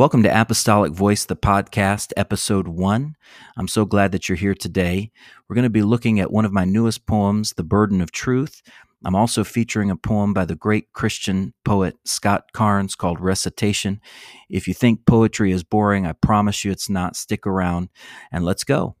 [0.00, 3.16] Welcome to Apostolic Voice, the podcast, episode one.
[3.58, 5.12] I'm so glad that you're here today.
[5.46, 8.62] We're going to be looking at one of my newest poems, The Burden of Truth.
[9.04, 14.00] I'm also featuring a poem by the great Christian poet Scott Cairns called Recitation.
[14.48, 17.14] If you think poetry is boring, I promise you it's not.
[17.14, 17.90] Stick around
[18.32, 18.96] and let's go.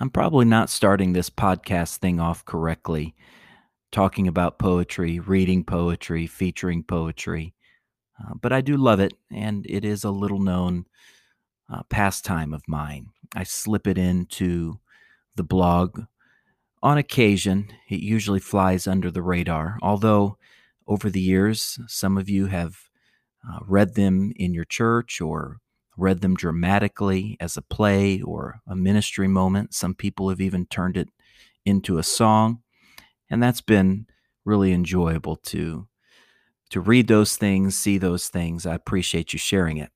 [0.00, 3.14] I'm probably not starting this podcast thing off correctly
[3.90, 7.54] talking about poetry, reading poetry, featuring poetry.
[8.20, 10.86] Uh, but I do love it, and it is a little known
[11.72, 13.10] uh, pastime of mine.
[13.34, 14.78] I slip it into
[15.36, 16.02] the blog
[16.82, 17.68] on occasion.
[17.88, 20.38] It usually flies under the radar, although
[20.86, 22.78] over the years, some of you have
[23.48, 25.58] uh, read them in your church or
[25.96, 29.74] read them dramatically as a play or a ministry moment.
[29.74, 31.08] Some people have even turned it
[31.64, 32.62] into a song
[33.30, 34.06] and that's been
[34.44, 35.86] really enjoyable to
[36.70, 38.66] to read those things, see those things.
[38.66, 39.90] I appreciate you sharing it.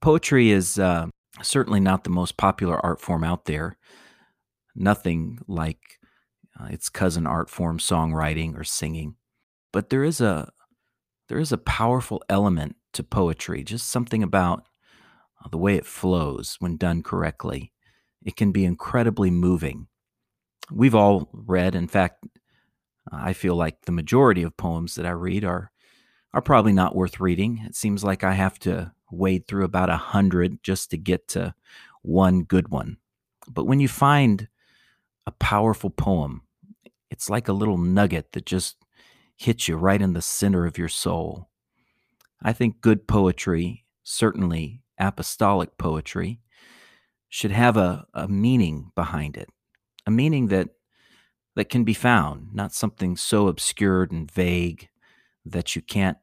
[0.00, 1.06] Poetry is uh,
[1.42, 3.76] certainly not the most popular art form out there.
[4.74, 5.98] Nothing like
[6.58, 9.16] uh, its cousin art form, songwriting or singing.
[9.72, 10.52] But there is a
[11.28, 13.64] there is a powerful element to poetry.
[13.64, 14.64] Just something about
[15.42, 17.72] uh, the way it flows when done correctly.
[18.24, 19.88] It can be incredibly moving.
[20.70, 22.24] We've all read, in fact,
[23.12, 25.70] I feel like the majority of poems that I read are
[26.34, 27.62] are probably not worth reading.
[27.66, 31.54] It seems like I have to wade through about a hundred just to get to
[32.00, 32.96] one good one.
[33.46, 34.48] But when you find
[35.26, 36.42] a powerful poem,
[37.10, 38.76] it's like a little nugget that just
[39.36, 41.50] hits you right in the center of your soul.
[42.42, 46.40] I think good poetry, certainly apostolic poetry,
[47.28, 49.48] should have a, a meaning behind it,
[50.06, 50.70] a meaning that
[51.54, 54.88] that can be found, not something so obscured and vague
[55.44, 56.18] that you can't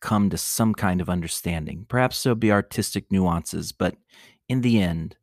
[0.00, 1.86] come to some kind of understanding.
[1.88, 3.96] Perhaps there'll be artistic nuances, but
[4.48, 5.16] in the end,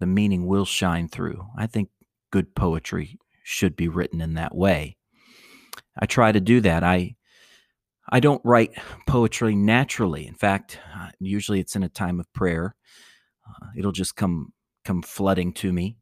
[0.00, 1.46] the meaning will shine through.
[1.56, 1.88] I think
[2.30, 4.96] good poetry should be written in that way.
[5.98, 6.82] I try to do that.
[6.82, 7.14] I
[8.10, 8.72] I don't write
[9.06, 10.26] poetry naturally.
[10.26, 12.74] In fact, uh, usually it's in a time of prayer.
[13.48, 14.52] Uh, it'll just come
[14.84, 15.96] come flooding to me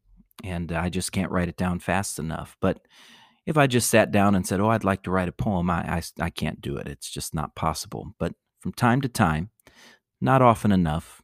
[0.44, 2.56] and I just can't write it down fast enough.
[2.60, 2.80] But
[3.46, 5.96] if I just sat down and said, "Oh, I'd like to write a poem," I,
[5.96, 6.86] I, I can't do it.
[6.88, 8.14] It's just not possible.
[8.18, 9.50] But from time to time,
[10.20, 11.22] not often enough,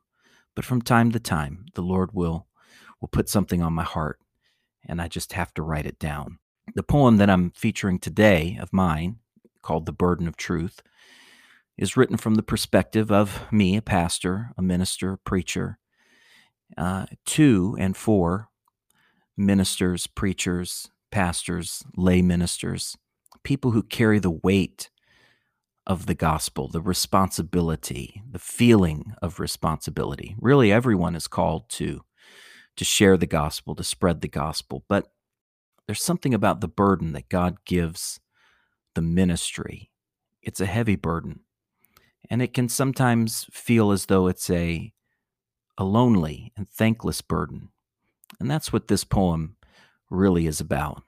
[0.56, 2.46] but from time to time, the Lord will
[3.00, 4.18] will put something on my heart,
[4.88, 6.38] and I just have to write it down.
[6.74, 9.18] The poem that I'm featuring today of mine,
[9.62, 10.82] called "The Burden of Truth,"
[11.76, 15.78] is written from the perspective of me, a pastor, a minister, a preacher,
[16.76, 18.47] uh, to and for
[19.38, 22.96] ministers, preachers, pastors, lay ministers,
[23.42, 24.90] people who carry the weight
[25.86, 30.36] of the gospel, the responsibility, the feeling of responsibility.
[30.38, 32.02] Really, everyone is called to,
[32.76, 34.84] to share the gospel, to spread the gospel.
[34.86, 35.10] But
[35.86, 38.20] there's something about the burden that God gives
[38.94, 39.90] the ministry.
[40.42, 41.40] It's a heavy burden.
[42.28, 44.92] And it can sometimes feel as though it's a,
[45.78, 47.70] a lonely and thankless burden.
[48.40, 49.56] And that's what this poem
[50.10, 51.02] really is about.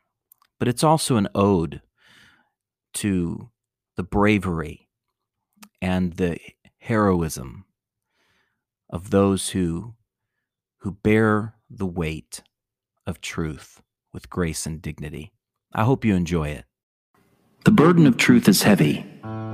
[0.59, 1.81] But it's also an ode
[2.95, 3.51] to
[3.97, 4.89] the bravery
[5.81, 6.39] and the
[6.79, 7.65] heroism
[8.89, 9.95] of those who
[10.79, 12.43] who bear the weight
[13.07, 13.83] of truth
[14.13, 15.33] with grace and dignity.
[15.73, 16.65] I hope you enjoy it.
[17.65, 19.05] The burden of truth is heavy.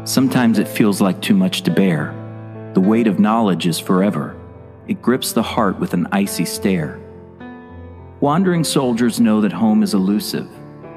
[0.04, 2.14] Sometimes it feels like too much to bear.
[2.74, 4.36] The weight of knowledge is forever.
[4.86, 7.00] It grips the heart with an icy stare.
[8.20, 10.48] Wandering soldiers know that home is elusive.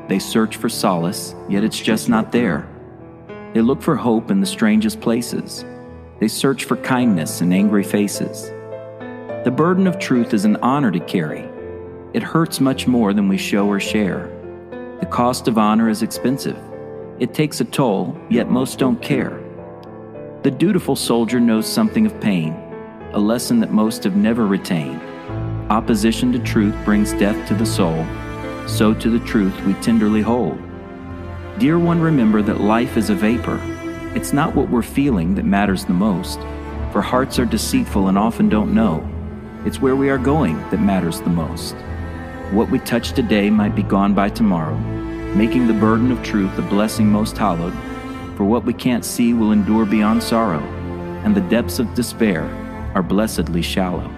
[0.08, 2.66] They search for solace, yet it's just not there.
[3.54, 5.66] They look for hope in the strangest places.
[6.22, 8.52] They search for kindness in angry faces.
[9.44, 11.50] The burden of truth is an honor to carry.
[12.14, 14.30] It hurts much more than we show or share.
[15.02, 16.58] The cost of honor is expensive.
[17.20, 19.42] It takes a toll, yet most don't care.
[20.44, 22.54] The dutiful soldier knows something of pain,
[23.12, 25.02] a lesson that most have never retained.
[25.70, 28.04] Opposition to truth brings death to the soul,
[28.68, 30.58] so to the truth we tenderly hold.
[31.60, 33.62] Dear one, remember that life is a vapor.
[34.16, 36.40] It's not what we're feeling that matters the most,
[36.92, 39.08] for hearts are deceitful and often don't know.
[39.64, 41.76] It's where we are going that matters the most.
[42.52, 44.76] What we touch today might be gone by tomorrow,
[45.36, 47.76] making the burden of truth a blessing most hallowed,
[48.36, 50.64] for what we can't see will endure beyond sorrow,
[51.24, 52.46] and the depths of despair
[52.96, 54.12] are blessedly shallow.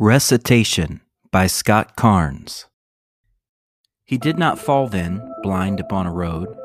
[0.00, 1.00] Recitation
[1.32, 2.66] by Scott Cairns.
[4.04, 6.56] He did not fall then, blind upon a road,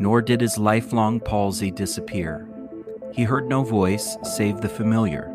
[0.00, 2.48] nor did his lifelong palsy disappear.
[3.14, 5.32] He heard no voice save the familiar,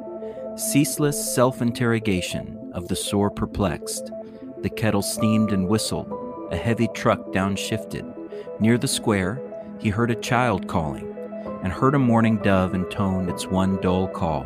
[0.57, 4.11] ceaseless self interrogation of the sore perplexed.
[4.57, 6.11] The kettle steamed and whistled,
[6.51, 8.59] a heavy truck downshifted.
[8.59, 9.41] Near the square,
[9.79, 11.15] he heard a child calling,
[11.63, 14.45] and heard a mourning dove intone its one dull call.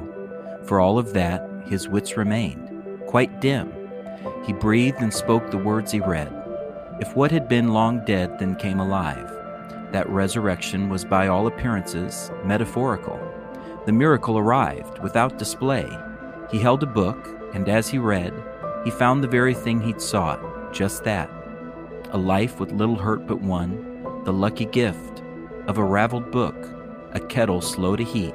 [0.65, 2.70] For all of that, his wits remained
[3.11, 3.69] quite dim.
[4.45, 6.31] He breathed and spoke the words he read.
[7.01, 9.29] If what had been long dead then came alive,
[9.91, 13.19] that resurrection was by all appearances metaphorical.
[13.85, 15.89] The miracle arrived without display.
[16.51, 18.33] He held a book, and as he read,
[18.85, 21.29] he found the very thing he'd sought just that
[22.11, 25.21] a life with little hurt but one, the lucky gift
[25.67, 26.69] of a raveled book,
[27.11, 28.33] a kettle slow to heat,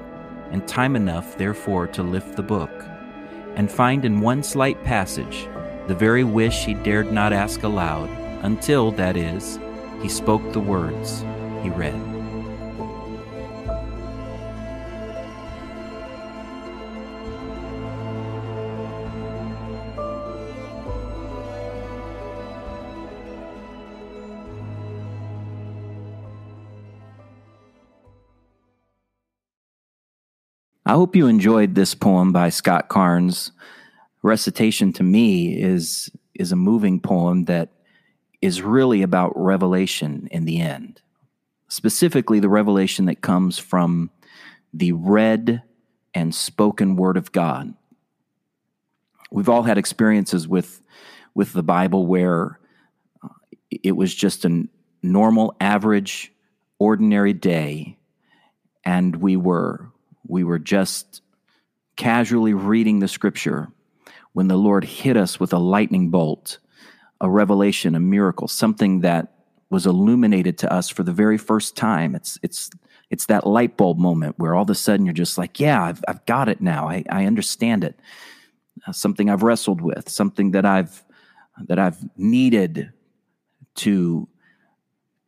[0.50, 2.70] and time enough, therefore, to lift the book
[3.56, 5.48] and find in one slight passage
[5.88, 8.10] the very wish he dared not ask aloud,
[8.42, 9.58] until, that is,
[10.02, 11.22] he spoke the words
[11.62, 12.05] he read.
[30.88, 33.50] I hope you enjoyed this poem by Scott Cairns.
[34.22, 37.72] Recitation to me is is a moving poem that
[38.40, 41.02] is really about revelation in the end.
[41.66, 44.10] Specifically the revelation that comes from
[44.72, 45.60] the read
[46.14, 47.74] and spoken word of God.
[49.32, 50.82] We've all had experiences with
[51.34, 52.60] with the Bible where
[53.24, 53.28] uh,
[53.70, 54.68] it was just a
[55.02, 56.32] normal average
[56.78, 57.98] ordinary day
[58.84, 59.90] and we were
[60.28, 61.22] we were just
[61.96, 63.68] casually reading the scripture
[64.32, 66.58] when the Lord hit us with a lightning bolt,
[67.20, 69.32] a revelation, a miracle, something that
[69.70, 72.14] was illuminated to us for the very first time.
[72.14, 72.70] It's it's
[73.10, 76.04] it's that light bulb moment where all of a sudden you're just like, yeah, I've
[76.06, 76.88] I've got it now.
[76.88, 77.98] I, I understand it.
[78.86, 81.02] Uh, something I've wrestled with, something that I've
[81.66, 82.92] that I've needed
[83.76, 84.28] to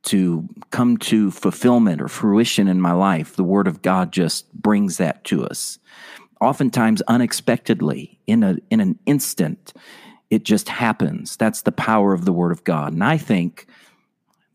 [0.04, 4.96] to come to fulfillment or fruition in my life, the Word of God just brings
[4.98, 5.78] that to us.
[6.40, 9.72] Oftentimes, unexpectedly, in, a, in an instant,
[10.30, 11.36] it just happens.
[11.36, 12.92] That's the power of the Word of God.
[12.92, 13.66] And I think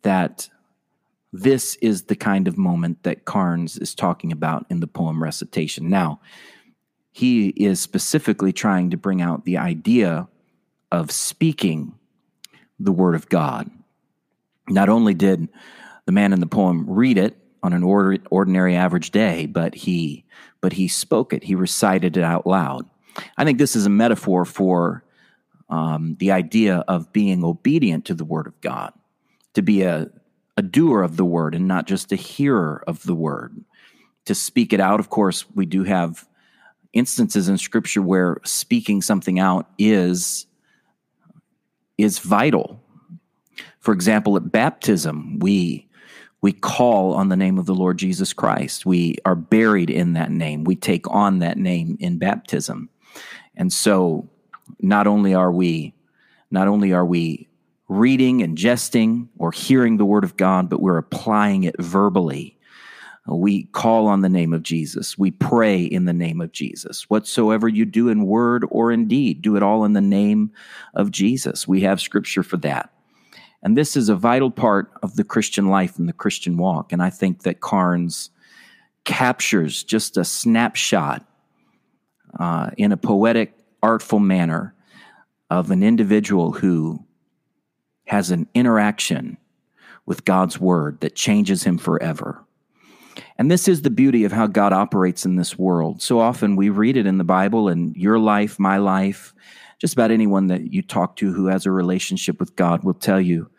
[0.04, 0.50] that
[1.34, 5.90] this is the kind of moment that Cairns is talking about in the poem recitation.
[5.90, 6.22] Now,
[7.12, 10.28] he is specifically trying to bring out the idea
[10.92, 11.94] of speaking
[12.80, 13.70] the Word of God
[14.70, 15.50] not only did
[16.06, 20.26] the man in the poem read it on an ordinary average day, but he
[20.62, 21.44] but he spoke it.
[21.44, 22.90] He recited it out loud.
[23.38, 25.04] I think this is a metaphor for
[25.70, 28.94] um, the idea of being obedient to the word of God,
[29.56, 30.10] to be a,
[30.58, 33.64] a doer of the word and not just a hearer of the word.
[34.26, 36.28] To speak it out, of course, we do have
[36.94, 40.46] instances in Scripture where speaking something out is
[41.98, 42.83] is vital
[43.80, 45.88] for example, at baptism, we
[46.42, 48.86] we call on the name of the Lord Jesus Christ.
[48.86, 50.66] We are buried in that name.
[50.66, 52.90] We take on that name in baptism.
[53.56, 54.30] And so
[54.82, 55.94] not only are we
[56.52, 57.48] not only are we
[57.88, 62.58] reading and jesting or hearing the word of God, but we're applying it verbally.
[63.26, 65.18] We call on the name of Jesus.
[65.18, 67.10] We pray in the name of Jesus.
[67.10, 70.52] Whatsoever you do in word or in deed, do it all in the name
[70.94, 71.68] of Jesus.
[71.68, 72.92] We have scripture for that.
[73.64, 76.92] And this is a vital part of the Christian life and the Christian walk.
[76.92, 78.30] And I think that Cairns
[79.06, 81.26] captures just a snapshot
[82.40, 84.76] uh, in a poetic, artful manner
[85.50, 87.06] of an individual who
[88.06, 89.38] has an interaction
[90.06, 92.44] with God's word that changes him forever.
[93.38, 96.02] And this is the beauty of how God operates in this world.
[96.02, 99.34] So often we read it in the Bible, and your life, my life,
[99.84, 103.20] just about anyone that you talk to who has a relationship with God will tell
[103.20, 103.50] you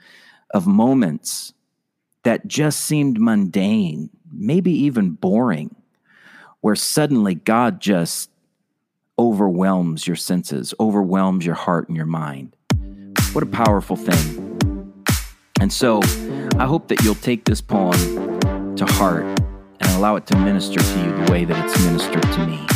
[0.54, 1.52] of moments
[2.22, 5.76] that just seemed mundane, maybe even boring,
[6.62, 8.30] where suddenly God just
[9.18, 12.56] overwhelms your senses, overwhelms your heart and your mind.
[13.34, 15.02] What a powerful thing.
[15.60, 16.00] And so
[16.56, 20.98] I hope that you'll take this poem to heart and allow it to minister to
[21.00, 22.73] you the way that it's ministered to me.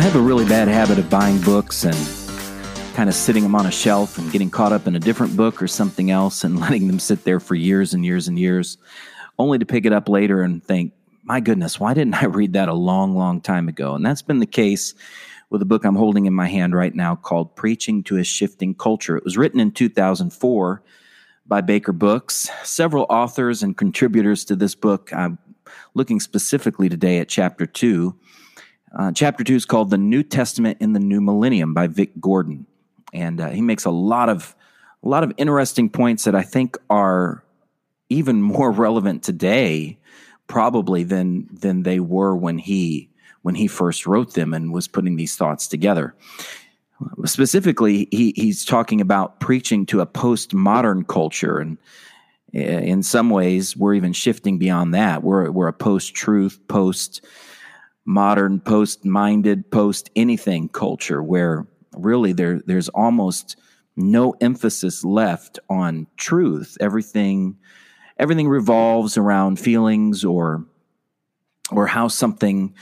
[0.00, 1.94] I have a really bad habit of buying books and
[2.96, 5.60] kind of sitting them on a shelf and getting caught up in a different book
[5.60, 8.78] or something else and letting them sit there for years and years and years,
[9.38, 12.70] only to pick it up later and think, my goodness, why didn't I read that
[12.70, 13.94] a long, long time ago?
[13.94, 14.94] And that's been the case
[15.50, 18.74] with a book I'm holding in my hand right now called Preaching to a Shifting
[18.74, 19.18] Culture.
[19.18, 20.82] It was written in 2004
[21.46, 22.48] by Baker Books.
[22.64, 25.12] Several authors and contributors to this book.
[25.12, 25.36] I'm
[25.92, 28.18] looking specifically today at chapter two.
[28.96, 32.66] Uh, chapter two is called The New Testament in the New Millennium by Vic Gordon.
[33.12, 34.54] And uh, he makes a lot of
[35.02, 37.42] a lot of interesting points that I think are
[38.08, 39.98] even more relevant today,
[40.46, 43.08] probably than than they were when he
[43.42, 46.14] when he first wrote them and was putting these thoughts together.
[47.24, 51.58] Specifically, he, he's talking about preaching to a postmodern culture.
[51.58, 51.78] And
[52.52, 55.22] eh, in some ways, we're even shifting beyond that.
[55.22, 57.24] We're, we're a post truth, post
[58.04, 63.56] modern, post minded, post anything culture where really there, there's almost
[63.96, 66.76] no emphasis left on truth.
[66.80, 67.56] Everything,
[68.18, 70.64] everything revolves around feelings or,
[71.70, 72.74] or how something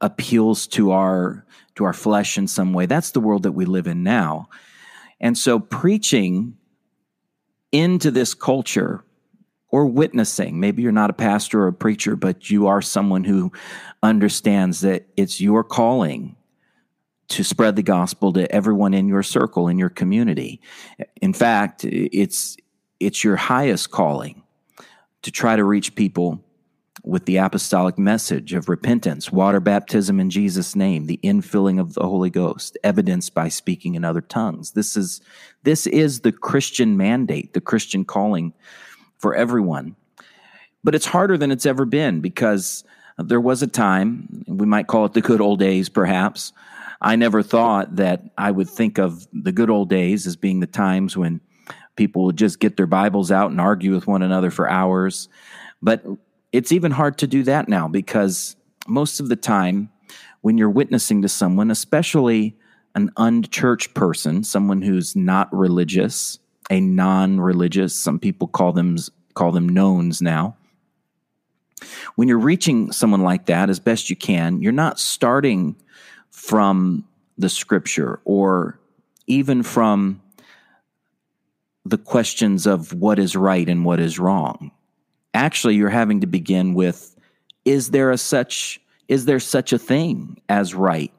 [0.00, 1.44] appeals to our
[1.76, 2.86] to our flesh in some way.
[2.86, 4.48] That's the world that we live in now.
[5.20, 6.56] And so preaching
[7.70, 9.04] into this culture
[9.70, 13.52] or witnessing, maybe you're not a pastor or a preacher, but you are someone who
[14.02, 16.36] understands that it's your calling
[17.28, 20.60] to spread the gospel to everyone in your circle, in your community.
[21.20, 22.56] In fact, it's
[23.00, 24.42] it's your highest calling
[25.22, 26.42] to try to reach people
[27.04, 32.02] with the apostolic message of repentance, water baptism in Jesus' name, the infilling of the
[32.02, 34.72] Holy Ghost, evidenced by speaking in other tongues.
[34.72, 35.20] This is
[35.62, 38.52] this is the Christian mandate, the Christian calling
[39.18, 39.96] for everyone.
[40.84, 42.84] But it's harder than it's ever been because
[43.18, 46.52] there was a time, we might call it the good old days, perhaps.
[47.00, 50.66] I never thought that I would think of the good old days as being the
[50.66, 51.40] times when
[51.96, 55.28] people would just get their Bibles out and argue with one another for hours.
[55.82, 56.04] But
[56.52, 58.56] it's even hard to do that now because
[58.86, 59.90] most of the time,
[60.42, 62.56] when you're witnessing to someone, especially
[62.94, 66.38] an unchurched person, someone who's not religious,
[66.70, 68.96] a non-religious, some people call them
[69.34, 70.56] call them knowns now.
[72.14, 75.76] When you're reaching someone like that as best you can, you're not starting
[76.30, 77.04] from
[77.36, 78.78] the scripture or
[79.26, 80.22] even from
[81.84, 84.70] the questions of what is right and what is wrong.
[85.34, 87.14] Actually you're having to begin with
[87.64, 91.12] is there a such is there such a thing as right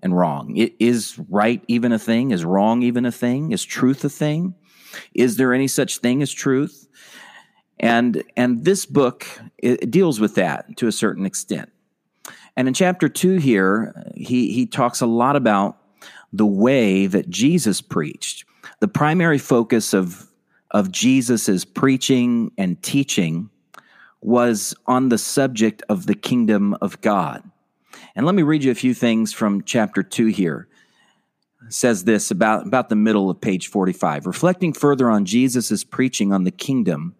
[0.00, 0.54] and wrong?
[0.56, 2.30] Is right even a thing?
[2.30, 3.52] Is wrong even a thing?
[3.52, 4.54] Is truth a thing
[5.14, 6.88] is there any such thing as truth
[7.80, 9.26] and and this book
[9.88, 11.70] deals with that to a certain extent
[12.56, 15.78] and in chapter 2 here he he talks a lot about
[16.32, 18.44] the way that Jesus preached
[18.80, 20.28] the primary focus of
[20.72, 23.50] of Jesus's preaching and teaching
[24.20, 27.42] was on the subject of the kingdom of God.
[28.16, 30.68] And let me read you a few things from chapter 2 here.
[31.68, 34.26] Says this about, about the middle of page 45.
[34.26, 37.14] Reflecting further on Jesus' preaching on the kingdom,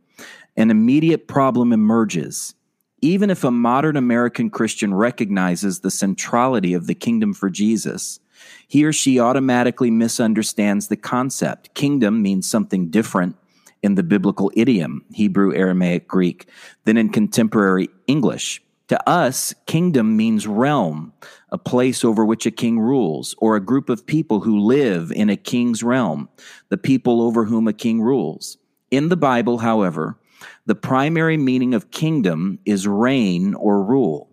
[0.56, 2.54] an immediate problem emerges.
[3.00, 8.20] Even if a modern American Christian recognizes the centrality of the kingdom for Jesus,
[8.68, 11.75] he or she automatically misunderstands the concept.
[11.75, 13.37] Kingdom means something different
[13.82, 16.49] in the biblical idiom, Hebrew, Aramaic, Greek,
[16.84, 18.62] than in contemporary English.
[18.88, 21.12] To us, kingdom means realm,
[21.52, 25.30] a place over which a king rules, or a group of people who live in
[25.30, 26.28] a king's realm,
[26.68, 28.59] the people over whom a king rules.
[28.90, 30.18] In the Bible, however,
[30.66, 34.28] the primary meaning of kingdom is reign or rule.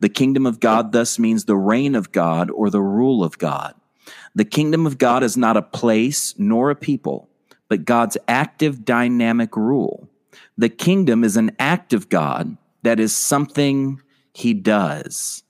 [0.00, 3.74] The kingdom of God thus means the reign of God or the rule of God.
[4.34, 7.30] The kingdom of God is not a place nor a people
[7.68, 10.08] but God's active dynamic rule.
[10.56, 14.00] The kingdom is an act of God that is something
[14.32, 15.42] he does.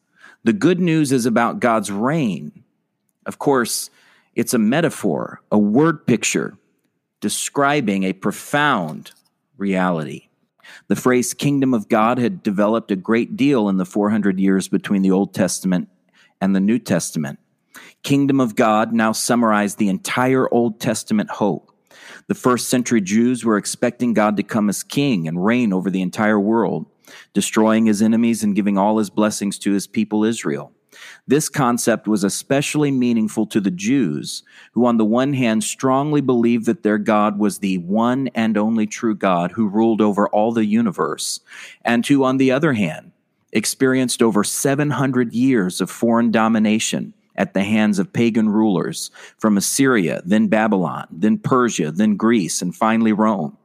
[0.45, 2.65] The good news is about God's reign.
[3.25, 3.89] Of course,
[4.35, 6.57] it's a metaphor, a word picture
[7.21, 9.13] describing a profound
[9.57, 10.29] reality.
[10.89, 15.01] The phrase kingdom of God had developed a great deal in the 400 years between
[15.01, 15.89] the Old Testament
[16.41, 17.39] and the New Testament.
[18.03, 21.71] Kingdom of God now summarized the entire Old Testament hope.
[22.27, 26.03] The first century Jews were expecting God to come as king and reign over the
[26.03, 26.87] entire world,
[27.33, 30.73] destroying his enemies and giving all his blessings to his people Israel.
[31.27, 34.43] This concept was especially meaningful to the Jews,
[34.73, 38.87] who, on the one hand, strongly believed that their God was the one and only
[38.87, 41.41] true God who ruled over all the universe,
[41.85, 43.13] and who, on the other hand,
[43.53, 50.23] experienced over 700 years of foreign domination at the hands of pagan rulers from Assyria,
[50.25, 53.57] then Babylon, then Persia, then Greece, and finally Rome.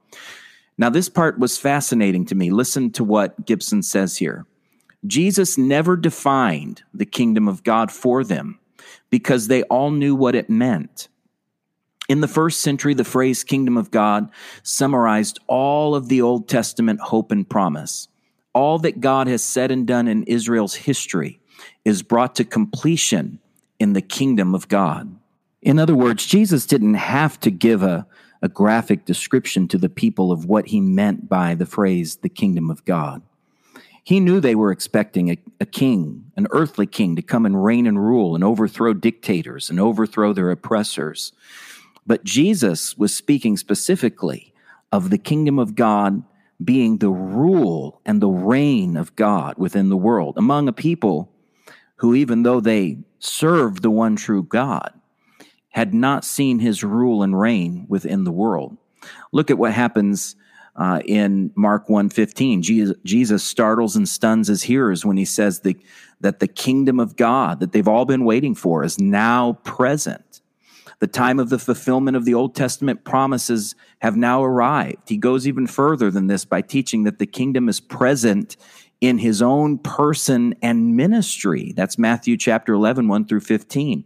[0.79, 2.51] Now, this part was fascinating to me.
[2.51, 4.45] Listen to what Gibson says here.
[5.05, 8.59] Jesus never defined the kingdom of God for them
[9.09, 11.09] because they all knew what it meant.
[12.07, 14.31] In the first century, the phrase kingdom of God
[14.63, 18.07] summarized all of the Old Testament hope and promise.
[18.53, 21.41] All that God has said and done in Israel's history
[21.83, 23.39] is brought to completion
[23.79, 25.13] in the kingdom of God.
[25.61, 28.07] In other words, Jesus didn't have to give a,
[28.41, 32.69] a graphic description to the people of what he meant by the phrase the kingdom
[32.69, 33.21] of God.
[34.03, 37.85] He knew they were expecting a, a, king, an earthly king, to come and reign
[37.85, 41.31] and rule and overthrow dictators and overthrow their oppressors.
[42.07, 44.53] But Jesus was speaking specifically
[44.91, 46.23] of the kingdom of God
[46.63, 51.31] being the rule and the reign of God within the world among a people
[51.97, 54.98] who, even though they served the one true God,
[55.69, 58.77] had not seen his rule and reign within the world.
[59.31, 60.35] Look at what happens
[60.75, 62.61] uh, in Mark 1.15.
[62.61, 65.77] Jesus, Jesus startles and stuns his hearers when he says the,
[66.21, 70.41] that the kingdom of God that they've all been waiting for is now present.
[70.99, 75.07] The time of the fulfillment of the Old Testament promises have now arrived.
[75.07, 78.57] He goes even further than this by teaching that the kingdom is present
[78.99, 81.73] in his own person and ministry.
[81.75, 84.03] That's Matthew chapter 11, 1 through 15.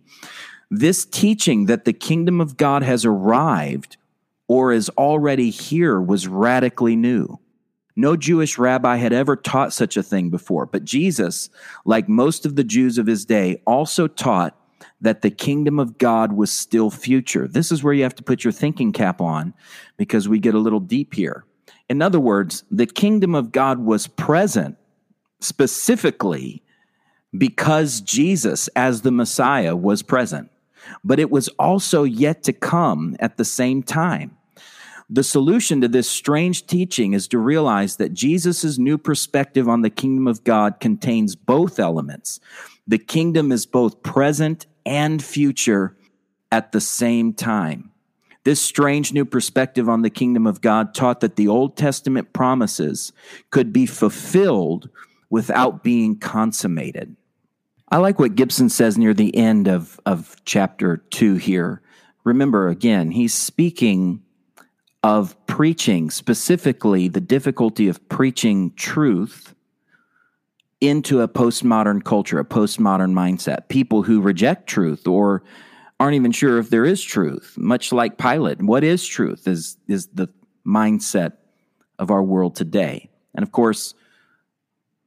[0.76, 3.98] This teaching that the kingdom of God has arrived
[4.48, 7.38] or is already here was radically new.
[7.96, 11.52] No Jewish rabbi had ever taught such a thing before, but Jesus,
[11.86, 14.60] like most of the Jews of his day, also taught
[15.00, 17.48] that the kingdom of God was still future.
[17.48, 19.54] This is where you have to put your thinking cap on
[19.96, 21.46] because we get a little deep here.
[21.88, 24.76] In other words, the kingdom of God was present
[25.40, 26.64] specifically
[27.38, 30.50] because Jesus, as the Messiah, was present,
[31.04, 34.38] but it was also yet to come at the same time.
[35.10, 39.90] The solution to this strange teaching is to realize that Jesus' new perspective on the
[39.90, 42.40] kingdom of God contains both elements.
[42.88, 45.96] The kingdom is both present and future
[46.52, 47.92] at the same time.
[48.44, 53.14] This strange new perspective on the kingdom of God taught that the Old Testament promises
[53.52, 54.90] could be fulfilled
[55.30, 57.16] without being consummated.
[57.94, 61.80] I like what Gibson says near the end of, of chapter two here.
[62.24, 64.24] Remember, again, he's speaking
[65.04, 69.54] of preaching, specifically the difficulty of preaching truth
[70.82, 73.68] into a postmodern culture, a postmodern mindset.
[73.68, 75.44] People who reject truth or
[76.00, 78.60] aren't even sure if there is truth, much like Pilate.
[78.60, 80.30] What is truth is, is the
[80.66, 81.34] mindset
[82.00, 83.12] of our world today.
[83.36, 83.94] And of course,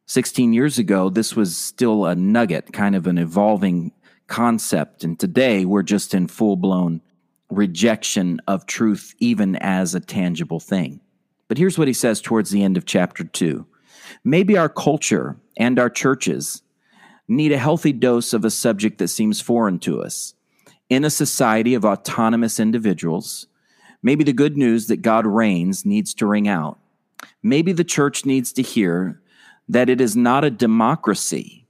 [0.07, 3.93] 16 years ago, this was still a nugget, kind of an evolving
[4.29, 5.03] concept.
[5.03, 7.01] And today we're just in full blown
[7.51, 11.01] rejection of truth, even as a tangible thing.
[11.49, 13.67] But here's what he says towards the end of chapter two.
[14.25, 16.63] Maybe our culture and our churches
[17.29, 20.35] need a healthy dose of a subject that seems foreign to us.
[20.89, 23.49] In a society of autonomous individuals,
[24.03, 26.79] maybe the good news that God reigns needs to ring out.
[27.43, 29.21] Maybe the church needs to hear
[29.69, 31.67] that it is not a democracy,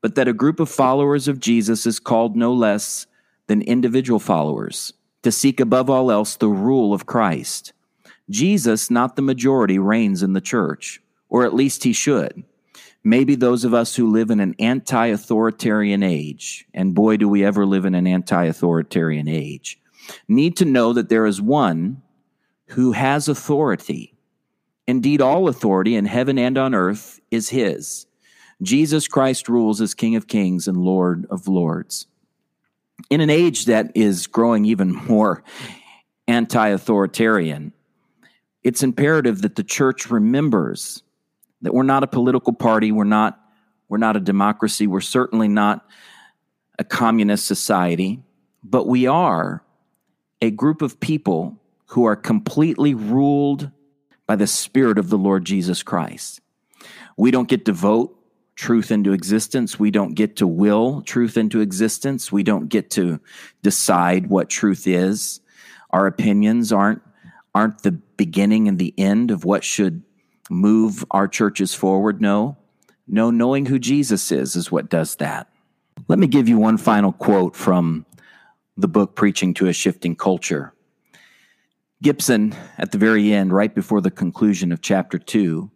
[0.00, 3.06] but that a group of followers of Jesus is called no less
[3.46, 7.72] than individual followers to seek above all else the rule of Christ.
[8.30, 12.44] Jesus, not the majority, reigns in the church, or at least he should.
[13.04, 17.44] Maybe those of us who live in an anti authoritarian age, and boy, do we
[17.44, 19.80] ever live in an anti authoritarian age,
[20.26, 22.02] need to know that there is one
[22.68, 24.17] who has authority
[24.88, 28.06] Indeed, all authority in heaven and on earth is his.
[28.62, 32.06] Jesus Christ rules as King of kings and Lord of lords.
[33.10, 35.44] In an age that is growing even more
[36.26, 37.74] anti authoritarian,
[38.64, 41.02] it's imperative that the church remembers
[41.60, 43.38] that we're not a political party, we're not,
[43.90, 45.86] we're not a democracy, we're certainly not
[46.78, 48.22] a communist society,
[48.64, 49.62] but we are
[50.40, 53.70] a group of people who are completely ruled
[54.28, 56.40] by the Spirit of the Lord Jesus Christ.
[57.16, 58.14] We don't get to vote
[58.54, 59.80] truth into existence.
[59.80, 62.30] We don't get to will truth into existence.
[62.30, 63.20] We don't get to
[63.62, 65.40] decide what truth is.
[65.90, 67.02] Our opinions aren't
[67.54, 70.02] aren't the beginning and the end of what should
[70.50, 72.20] move our churches forward.
[72.20, 72.56] No.
[73.06, 75.48] No, knowing who Jesus is is what does that.
[76.06, 78.04] Let me give you one final quote from
[78.76, 80.74] the book Preaching to a Shifting Culture.
[82.02, 85.70] Gibson, at the very end, right before the conclusion of chapter two,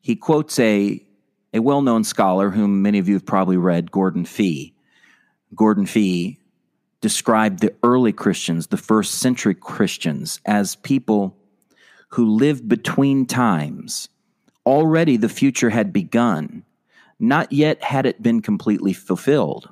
[0.00, 1.04] he quotes a,
[1.52, 4.74] a well known scholar whom many of you have probably read, Gordon Fee.
[5.54, 6.38] Gordon Fee
[7.00, 11.36] described the early Christians, the first century Christians, as people
[12.10, 14.08] who lived between times.
[14.64, 16.64] Already the future had begun,
[17.18, 19.70] not yet had it been completely fulfilled.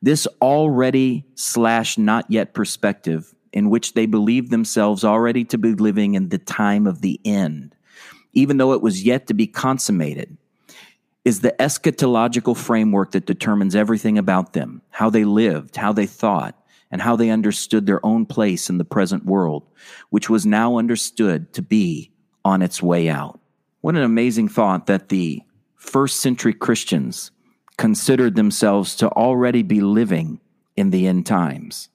[0.00, 6.14] This already slash not yet perspective, in which they believed themselves already to be living
[6.14, 7.74] in the time of the end,
[8.32, 10.36] even though it was yet to be consummated,
[11.24, 16.60] is the eschatological framework that determines everything about them, how they lived, how they thought,
[16.90, 19.62] and how they understood their own place in the present world,
[20.10, 22.10] which was now understood to be
[22.44, 23.38] on its way out.
[23.82, 25.42] What an amazing thought that the
[25.76, 27.30] first century Christians
[27.76, 30.40] considered themselves to already be living
[30.76, 31.88] in the end times.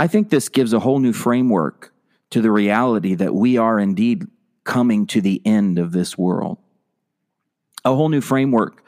[0.00, 1.92] I think this gives a whole new framework
[2.30, 4.26] to the reality that we are indeed
[4.64, 6.56] coming to the end of this world
[7.84, 8.82] a whole new framework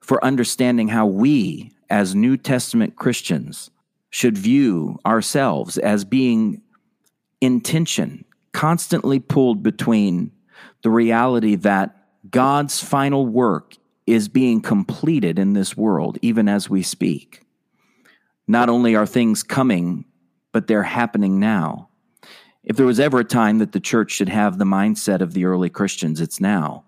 [0.00, 3.70] for understanding how we, as New Testament Christians,
[4.10, 6.62] should view ourselves as being
[7.40, 10.30] in tension, constantly pulled between
[10.82, 11.96] the reality that
[12.30, 17.43] God's final work is being completed in this world, even as we speak.
[18.46, 20.04] Not only are things coming,
[20.52, 21.88] but they're happening now.
[22.62, 25.44] If there was ever a time that the church should have the mindset of the
[25.44, 26.84] early Christians, it's now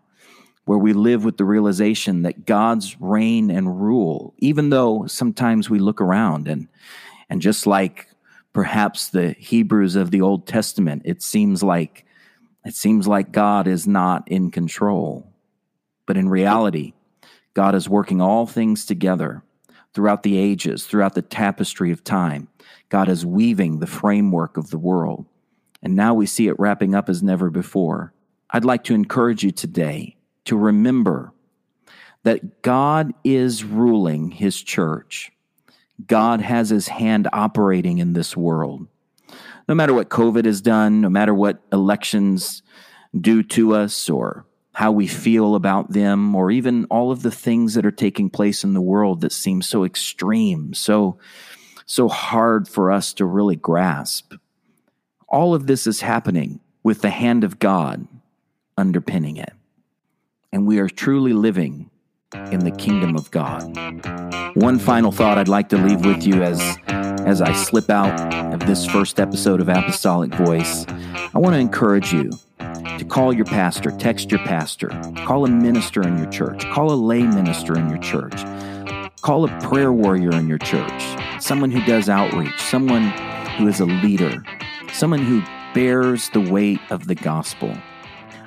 [0.67, 5.79] where we live with the realization that God's reign and rule, even though sometimes we
[5.79, 6.69] look around and,
[7.31, 8.09] and just like
[8.53, 12.05] perhaps the Hebrews of the Old Testament, it seems like,
[12.65, 15.33] it seems like God is not in control.
[16.05, 16.95] But in reality,
[17.55, 19.45] God is working all things together
[19.97, 22.49] throughout the ages, throughout the tapestry of time.
[22.91, 25.25] God is weaving the framework of the world.
[25.83, 28.13] And now we see it wrapping up as never before.
[28.51, 31.33] I'd like to encourage you today to remember
[32.25, 35.33] that God is ruling his church.
[36.07, 38.87] God has his hand operating in this world.
[39.67, 42.63] No matter what COVID has done, no matter what elections
[43.19, 44.45] do to us or
[44.77, 48.63] how we feel about them, or even all of the things that are taking place
[48.63, 51.19] in the world that seem so extreme, so,
[51.87, 54.35] so hard for us to really grasp.
[55.29, 58.07] All of this is happening with the hand of God
[58.77, 59.55] underpinning it
[60.57, 61.91] and we are truly living
[62.51, 63.63] in the kingdom of God.
[64.57, 66.61] One final thought I'd like to leave with you as
[67.27, 70.87] as I slip out of this first episode of Apostolic Voice.
[70.89, 74.89] I want to encourage you to call your pastor, text your pastor,
[75.27, 78.45] call a minister in your church, call a lay minister in your church,
[79.23, 81.05] call a prayer warrior in your church,
[81.41, 83.11] someone who does outreach, someone
[83.59, 84.43] who is a leader,
[84.93, 85.43] someone who
[85.75, 87.77] bears the weight of the gospel.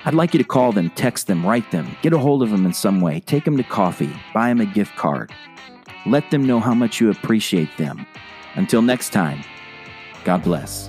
[0.04, 2.64] I'd like you to call them, text them, write them, get a hold of them
[2.64, 5.30] in some way, take them to coffee, buy them a gift card.
[6.06, 8.06] Let them know how much you appreciate them.
[8.54, 9.44] Until next time,
[10.24, 10.88] God bless.